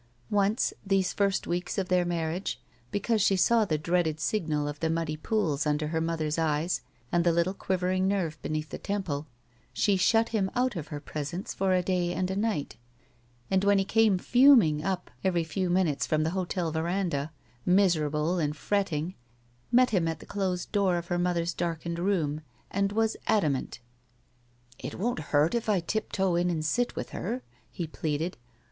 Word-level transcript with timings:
Once, 0.31 0.73
these 0.83 1.13
first 1.13 1.45
weeks 1.45 1.77
of 1.77 1.87
their 1.87 2.03
marriage, 2.05 2.59
be 2.89 2.99
cause 2.99 3.21
she 3.21 3.35
saw 3.35 3.65
the 3.65 3.77
dreaded 3.77 4.19
signal 4.19 4.67
of 4.67 4.79
the 4.79 4.89
muddy 4.89 5.15
pools 5.15 5.63
imder 5.63 5.91
her 5.91 6.01
mother's 6.01 6.39
eyes 6.39 6.81
and 7.11 7.23
the 7.23 7.29
Uttle 7.29 7.55
quivering 7.55 8.07
nerve 8.07 8.41
beneath 8.41 8.69
the 8.71 8.79
temple, 8.79 9.27
she 9.73 9.97
shut 9.97 10.29
him 10.29 10.49
out 10.55 10.75
of 10.75 10.87
her 10.87 10.99
presence 10.99 11.53
for 11.53 11.75
a 11.75 11.83
day 11.83 12.13
and 12.13 12.31
a 12.31 12.35
night, 12.35 12.77
and 13.51 13.63
when 13.63 13.77
he 13.77 13.85
came 13.85 14.17
fuming 14.17 14.83
up 14.83 15.11
every 15.23 15.43
few 15.43 15.69
minutes 15.69 16.07
from 16.07 16.23
the 16.23 16.31
hotel 16.31 16.71
veranda, 16.71 17.31
miserable 17.63 18.39
and 18.39 18.57
fretting, 18.57 19.13
met 19.71 19.91
him 19.91 20.07
at 20.07 20.17
the 20.17 20.25
closed 20.25 20.71
door 20.71 20.97
of 20.97 21.09
her 21.09 21.19
mother's 21.19 21.53
darkened 21.53 21.99
room 21.99 22.41
and 22.71 22.91
was 22.91 23.15
adamant. 23.27 23.79
*'It 24.79 24.95
won't 24.95 25.19
hurt 25.29 25.53
if 25.53 25.69
I 25.69 25.79
tiptoe 25.79 26.33
in 26.37 26.49
and 26.49 26.65
sit 26.65 26.95
with 26.95 27.09
her," 27.11 27.43
he 27.69 27.85
pleaded. 27.85 28.35